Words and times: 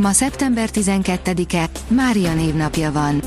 Ma 0.00 0.12
szeptember 0.12 0.68
12-e, 0.72 1.68
Mária 1.88 2.34
névnapja 2.34 2.92
van. 2.92 3.22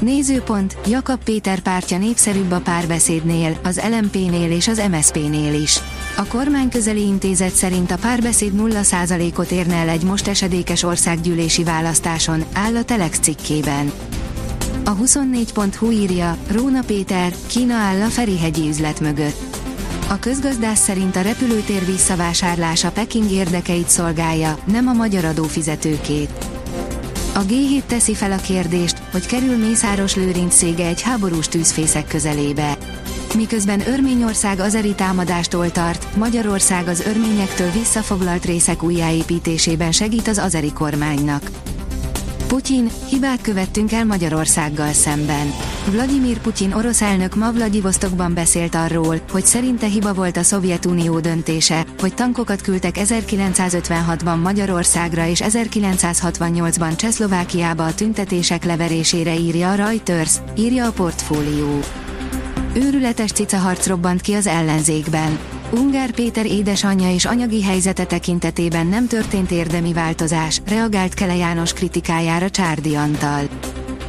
Nézőpont, 0.00 0.76
Jakab 0.86 1.24
Péter 1.24 1.60
pártja 1.60 1.98
népszerűbb 1.98 2.50
a 2.50 2.60
párbeszédnél, 2.60 3.58
az 3.64 3.80
LMP-nél 3.90 4.50
és 4.50 4.68
az 4.68 4.82
MSP-nél 4.90 5.54
is. 5.54 5.78
A 6.16 6.26
kormányközeli 6.26 7.06
intézet 7.06 7.54
szerint 7.54 7.90
a 7.90 7.96
párbeszéd 7.96 8.52
0%-ot 8.56 9.50
érne 9.50 9.74
el 9.74 9.88
egy 9.88 10.02
most 10.02 10.28
esedékes 10.28 10.82
országgyűlési 10.82 11.64
választáson, 11.64 12.44
áll 12.52 12.76
a 12.76 12.84
Telex 12.84 13.18
cikkében. 13.18 13.92
A 14.84 14.96
24.hu 14.96 15.90
írja, 15.90 16.36
Róna 16.50 16.82
Péter, 16.86 17.32
Kína 17.46 17.74
áll 17.74 18.00
a 18.00 18.08
Ferihegyi 18.08 18.68
üzlet 18.68 19.00
mögött. 19.00 19.63
A 20.08 20.18
közgazdász 20.18 20.80
szerint 20.80 21.16
a 21.16 21.20
repülőtér 21.20 21.84
visszavásárlása 21.84 22.90
Peking 22.90 23.30
érdekeit 23.30 23.88
szolgálja, 23.88 24.58
nem 24.66 24.86
a 24.86 24.92
magyar 24.92 25.24
adófizetőkét. 25.24 26.30
A 27.34 27.38
G7 27.38 27.82
teszi 27.86 28.14
fel 28.14 28.32
a 28.32 28.36
kérdést, 28.36 29.02
hogy 29.12 29.26
kerül 29.26 29.56
Mészáros 29.56 30.14
Lőrinc 30.14 30.54
szége 30.54 30.86
egy 30.86 31.02
háborús 31.02 31.48
tűzfészek 31.48 32.06
közelébe. 32.06 32.78
Miközben 33.36 33.88
Örményország 33.88 34.58
azeri 34.58 34.94
támadástól 34.94 35.70
tart, 35.70 36.16
Magyarország 36.16 36.88
az 36.88 37.00
örményektől 37.00 37.70
visszafoglalt 37.70 38.44
részek 38.44 38.82
újjáépítésében 38.82 39.92
segít 39.92 40.28
az 40.28 40.38
azeri 40.38 40.72
kormánynak. 40.72 41.50
Putyin, 42.54 42.90
hibát 43.08 43.40
követtünk 43.40 43.92
el 43.92 44.04
Magyarországgal 44.04 44.92
szemben. 44.92 45.52
Vladimir 45.90 46.38
Putyin 46.38 46.72
orosz 46.72 47.02
elnök 47.02 47.34
ma 47.34 47.52
Vladivostokban 47.52 48.34
beszélt 48.34 48.74
arról, 48.74 49.16
hogy 49.30 49.46
szerinte 49.46 49.86
hiba 49.86 50.14
volt 50.14 50.36
a 50.36 50.42
Szovjetunió 50.42 51.20
döntése, 51.20 51.86
hogy 52.00 52.14
tankokat 52.14 52.60
küldtek 52.60 52.94
1956-ban 52.98 54.42
Magyarországra 54.42 55.26
és 55.26 55.40
1968-ban 55.44 56.96
Csehszlovákiába 56.96 57.84
a 57.84 57.94
tüntetések 57.94 58.64
leverésére 58.64 59.34
írja 59.34 59.70
a 59.70 59.74
Reuters, 59.74 60.36
írja 60.56 60.86
a 60.86 60.92
portfólió. 60.92 61.80
Őrületes 62.74 63.30
cicaharc 63.30 63.86
robbant 63.86 64.20
ki 64.20 64.32
az 64.34 64.46
ellenzékben. 64.46 65.38
Ungár 65.70 66.10
Péter 66.10 66.46
édesanyja 66.46 67.12
és 67.12 67.24
anyagi 67.24 67.62
helyzete 67.62 68.04
tekintetében 68.04 68.86
nem 68.86 69.06
történt 69.06 69.50
érdemi 69.50 69.92
változás, 69.92 70.60
reagált 70.66 71.14
Kele 71.14 71.36
János 71.36 71.72
kritikájára 71.72 72.50
Csárdi 72.50 72.94
Antal. 72.94 73.42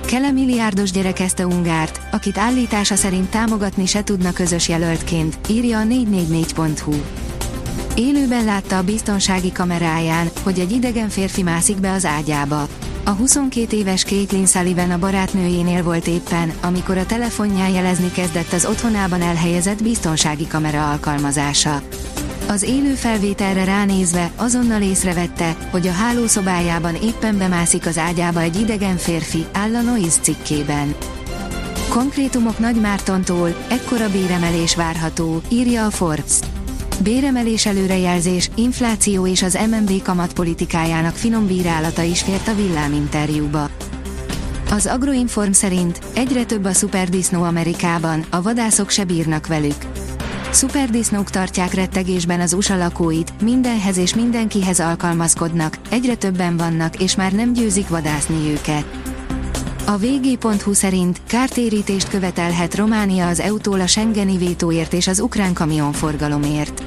Kele 0.05 0.31
milliárdos 0.31 0.91
gyerekezte 0.91 1.45
Ungárt, 1.45 2.01
akit 2.11 2.37
állítása 2.37 2.95
szerint 2.95 3.29
támogatni 3.29 3.85
se 3.85 4.03
tudna 4.03 4.33
közös 4.33 4.69
jelöltként, 4.69 5.37
írja 5.49 5.79
a 5.79 5.83
444.hu. 5.83 6.93
Élőben 7.95 8.45
látta 8.45 8.77
a 8.77 8.83
biztonsági 8.83 9.51
kameráján, 9.51 10.29
hogy 10.43 10.59
egy 10.59 10.71
idegen 10.71 11.09
férfi 11.09 11.43
mászik 11.43 11.79
be 11.79 11.91
az 11.91 12.05
ágyába. 12.05 12.67
A 13.07 13.11
22 13.11 13.77
éves 13.77 14.03
Caitlin 14.03 14.45
Sullivan 14.45 14.91
a 14.91 14.99
barátnőjénél 14.99 15.83
volt 15.83 16.07
éppen, 16.07 16.51
amikor 16.61 16.97
a 16.97 17.05
telefonján 17.05 17.69
jelezni 17.69 18.11
kezdett 18.11 18.51
az 18.51 18.65
otthonában 18.65 19.21
elhelyezett 19.21 19.83
biztonsági 19.83 20.47
kamera 20.47 20.91
alkalmazása. 20.91 21.81
Az 22.47 22.63
élő 22.63 22.93
felvételre 22.93 23.63
ránézve 23.63 24.31
azonnal 24.35 24.81
észrevette, 24.81 25.55
hogy 25.71 25.87
a 25.87 25.91
hálószobájában 25.91 26.95
éppen 26.95 27.37
bemászik 27.37 27.85
az 27.85 27.97
ágyába 27.97 28.41
egy 28.41 28.59
idegen 28.59 28.97
férfi, 28.97 29.45
áll 29.51 29.75
a 29.75 29.81
Noise 29.81 30.19
cikkében. 30.21 30.95
Konkrétumok 31.89 32.59
Nagy 32.59 32.79
Mártontól, 32.81 33.65
ekkora 33.69 34.09
béremelés 34.09 34.75
várható, 34.75 35.41
írja 35.49 35.85
a 35.85 35.89
Forbes. 35.89 36.54
Béremelés 37.03 37.65
előrejelzés, 37.65 38.49
infláció 38.55 39.27
és 39.27 39.43
az 39.43 39.59
MNB 39.69 40.01
kamatpolitikájának 40.01 41.15
finom 41.15 41.47
bírálata 41.47 42.01
is 42.01 42.21
fért 42.21 42.47
a 42.47 42.55
villáminterjúba. 42.55 43.69
Az 44.71 44.85
Agroinform 44.85 45.51
szerint 45.51 45.99
egyre 46.15 46.43
több 46.43 46.65
a 46.65 46.73
szuperdisznó 46.73 47.43
Amerikában, 47.43 48.25
a 48.29 48.41
vadászok 48.41 48.89
se 48.89 49.03
bírnak 49.03 49.47
velük. 49.47 49.85
Szuperdisznók 50.51 51.29
tartják 51.29 51.73
rettegésben 51.73 52.39
az 52.39 52.53
USA 52.53 52.77
lakóit, 52.77 53.41
mindenhez 53.41 53.97
és 53.97 54.15
mindenkihez 54.15 54.79
alkalmazkodnak, 54.79 55.77
egyre 55.89 56.15
többen 56.15 56.57
vannak 56.57 57.01
és 57.01 57.15
már 57.15 57.31
nem 57.31 57.53
győzik 57.53 57.87
vadászni 57.87 58.49
őket. 58.51 58.85
A 59.87 59.97
vg.hu 59.97 60.73
szerint 60.73 61.21
kártérítést 61.27 62.09
követelhet 62.09 62.75
Románia 62.75 63.27
az 63.27 63.39
EU-tól 63.39 63.81
a 63.81 63.87
Schengeni 63.87 64.37
vétóért 64.37 64.93
és 64.93 65.07
az 65.07 65.19
ukrán 65.19 65.53
kamionforgalomért. 65.53 66.83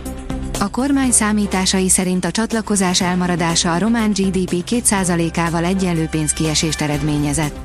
A 0.61 0.69
kormány 0.69 1.11
számításai 1.11 1.89
szerint 1.89 2.25
a 2.25 2.31
csatlakozás 2.31 3.01
elmaradása 3.01 3.73
a 3.73 3.79
román 3.79 4.11
GDP 4.11 4.65
2%-ával 4.71 5.65
egyenlő 5.65 6.07
pénzkiesést 6.07 6.81
eredményezett. 6.81 7.57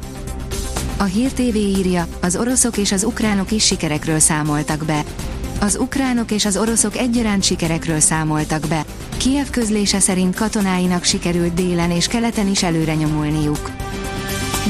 A 0.98 1.04
Hír 1.04 1.32
TV 1.32 1.56
írja, 1.56 2.08
az 2.22 2.36
oroszok 2.36 2.78
és 2.78 2.92
az 2.92 3.04
ukránok 3.04 3.52
is 3.52 3.66
sikerekről 3.66 4.20
számoltak 4.20 4.86
be. 4.86 5.04
Az 5.60 5.78
ukránok 5.78 6.32
és 6.32 6.46
az 6.46 6.58
oroszok 6.58 6.98
egyaránt 6.98 7.44
sikerekről 7.44 8.00
számoltak 8.00 8.68
be. 8.68 8.86
Kiev 9.18 9.50
közlése 9.50 10.00
szerint 10.00 10.36
katonáinak 10.36 11.04
sikerült 11.04 11.54
délen 11.54 11.92
és 11.92 12.08
keleten 12.08 12.48
is 12.48 12.64
előre 12.64 12.96
nyomulniuk. 12.96 13.72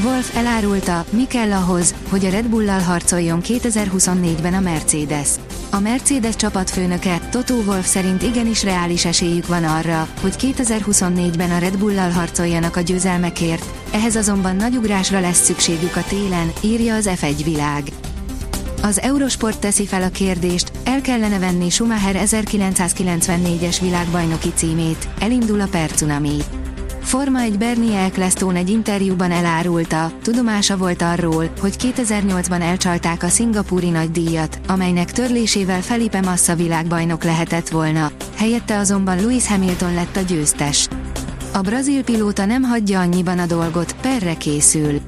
Wolf 0.04 0.36
elárulta, 0.36 1.04
mi 1.10 1.26
kell 1.26 1.52
ahhoz, 1.52 1.94
hogy 2.08 2.24
a 2.24 2.30
Red 2.30 2.46
Bull-lal 2.46 2.80
harcoljon 2.80 3.40
2024-ben 3.44 4.54
a 4.54 4.60
Mercedes. 4.60 5.28
A 5.74 5.80
Mercedes 5.80 6.36
csapatfőnöke, 6.36 7.18
Toto 7.30 7.54
Wolf 7.54 7.86
szerint 7.86 8.22
igenis 8.22 8.62
reális 8.62 9.04
esélyük 9.04 9.46
van 9.46 9.64
arra, 9.64 10.08
hogy 10.20 10.34
2024-ben 10.38 11.50
a 11.50 11.58
Red 11.58 11.78
Bull-lal 11.78 12.10
harcoljanak 12.10 12.76
a 12.76 12.80
győzelmekért, 12.80 13.64
ehhez 13.92 14.16
azonban 14.16 14.56
nagy 14.56 14.76
ugrásra 14.76 15.20
lesz 15.20 15.44
szükségük 15.44 15.96
a 15.96 16.04
télen, 16.08 16.52
írja 16.60 16.94
az 16.94 17.10
F1 17.14 17.40
világ. 17.44 17.82
Az 18.82 19.00
Eurosport 19.00 19.60
teszi 19.60 19.86
fel 19.86 20.02
a 20.02 20.08
kérdést, 20.08 20.72
el 20.84 21.00
kellene 21.00 21.38
venni 21.38 21.70
Schumacher 21.70 22.16
1994-es 22.24 23.76
világbajnoki 23.80 24.52
címét, 24.54 25.08
elindul 25.20 25.60
a 25.60 25.68
percunami. 25.70 26.36
Forma 27.14 27.40
egy 27.40 27.58
Bernie 27.58 27.98
Ecclestone 27.98 28.58
egy 28.58 28.70
interjúban 28.70 29.30
elárulta, 29.30 30.12
tudomása 30.22 30.76
volt 30.76 31.02
arról, 31.02 31.50
hogy 31.60 31.74
2008-ban 31.78 32.60
elcsalták 32.60 33.22
a 33.22 33.28
szingapúri 33.28 33.90
nagydíjat, 33.90 34.60
amelynek 34.66 35.12
törlésével 35.12 35.82
Felipe 35.82 36.20
Massa 36.20 36.54
világbajnok 36.54 37.24
lehetett 37.24 37.68
volna, 37.68 38.10
helyette 38.36 38.78
azonban 38.78 39.16
Lewis 39.16 39.46
Hamilton 39.46 39.94
lett 39.94 40.16
a 40.16 40.20
győztes. 40.20 40.88
A 41.52 41.60
brazil 41.60 42.04
pilóta 42.04 42.44
nem 42.44 42.62
hagyja 42.62 43.00
annyiban 43.00 43.38
a 43.38 43.46
dolgot, 43.46 43.96
perre 44.00 44.34
készül. 44.34 45.00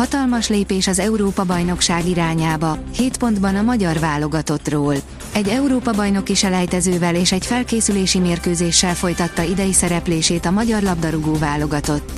Hatalmas 0.00 0.48
lépés 0.48 0.86
az 0.86 0.98
Európa-bajnokság 0.98 2.08
irányába, 2.08 2.78
7 2.96 3.16
pontban 3.16 3.56
a 3.56 3.62
magyar 3.62 3.98
válogatottról. 3.98 4.94
Egy 5.32 5.48
Európa-bajnoki 5.48 6.34
selejtezővel 6.34 7.14
és 7.14 7.32
egy 7.32 7.46
felkészülési 7.46 8.18
mérkőzéssel 8.18 8.94
folytatta 8.94 9.42
idei 9.42 9.72
szereplését 9.72 10.46
a 10.46 10.50
magyar 10.50 10.82
labdarúgó 10.82 11.34
válogatott. 11.34 12.10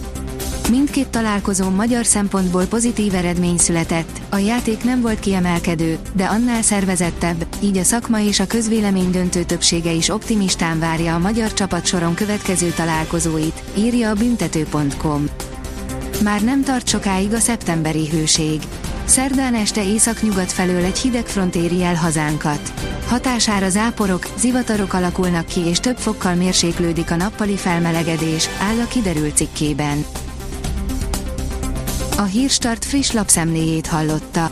Mindkét 0.71 1.09
találkozón 1.09 1.73
magyar 1.73 2.05
szempontból 2.05 2.65
pozitív 2.65 3.15
eredmény 3.15 3.59
született, 3.59 4.21
a 4.29 4.37
játék 4.37 4.85
nem 4.85 5.01
volt 5.01 5.21
kiemelkedő, 5.21 5.99
de 6.13 6.25
annál 6.25 6.63
szervezettebb, 6.63 7.47
így 7.61 7.77
a 7.77 7.83
szakma 7.83 8.21
és 8.21 8.41
a 8.41 8.47
közvélemény 8.47 9.11
döntő 9.11 9.43
többsége 9.43 9.93
is 9.93 10.09
optimistán 10.09 10.79
várja 10.79 11.15
a 11.15 11.19
magyar 11.19 11.53
csapat 11.53 11.87
soron 11.87 12.15
következő 12.15 12.69
találkozóit, 12.71 13.63
írja 13.77 14.11
a 14.11 14.15
büntető.com. 14.15 15.25
Már 16.23 16.43
nem 16.43 16.63
tart 16.63 16.89
sokáig 16.89 17.33
a 17.33 17.39
szeptemberi 17.39 18.09
hőség. 18.09 18.61
Szerdán 19.05 19.55
este 19.55 19.85
észak-nyugat 19.85 20.53
felől 20.53 20.85
egy 20.85 20.99
hideg 20.99 21.27
front 21.27 21.55
éri 21.55 21.83
el 21.83 21.95
hazánkat. 21.95 22.73
Hatására 23.09 23.69
záporok, 23.69 24.27
zivatarok 24.37 24.93
alakulnak 24.93 25.47
ki 25.47 25.61
és 25.61 25.81
több 25.81 25.97
fokkal 25.97 26.35
mérséklődik 26.35 27.11
a 27.11 27.17
nappali 27.17 27.57
felmelegedés, 27.57 28.49
áll 28.61 28.81
a 28.81 28.87
kiderült 28.87 29.37
cikkében. 29.37 30.05
A 32.17 32.23
Hírstart 32.23 32.85
friss 32.85 33.11
lapszemléjét 33.11 33.87
hallotta. 33.87 34.52